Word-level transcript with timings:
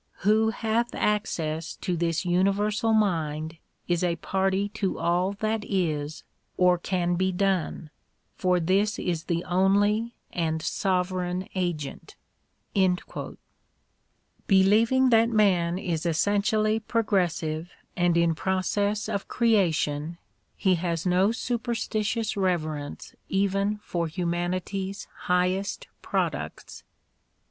Who 0.21 0.49
hath 0.49 0.95
access 0.95 1.75
to 1.75 1.95
this 1.95 2.25
universal 2.25 2.91
mind 2.91 3.57
is 3.87 4.03
a 4.03 4.15
party 4.15 4.67
to 4.69 4.97
all 4.97 5.33
that 5.33 5.63
is 5.63 6.23
or 6.57 6.79
can 6.79 7.13
be 7.13 7.31
done, 7.31 7.91
for 8.35 8.59
this 8.59 8.97
is 8.97 9.25
the 9.25 9.43
only 9.43 10.15
and 10.33 10.59
sovereign 10.59 11.47
agent. 11.53 12.15
i6o 12.75 12.79
EMERSON'S 12.83 13.01
WRITINGS 13.15 13.37
Believing 14.47 15.09
that 15.11 15.29
man 15.29 15.77
is 15.77 16.07
essentially 16.07 16.79
progressive 16.79 17.71
and 17.95 18.17
in 18.17 18.33
process 18.33 19.07
of 19.07 19.27
creation, 19.27 20.17
he 20.57 20.73
has 20.81 21.05
no 21.05 21.31
superstitious 21.31 22.35
reverence 22.35 23.13
even 23.29 23.77
for 23.83 24.07
humanity's 24.07 25.05
highest 25.19 25.87
products. 26.01 26.83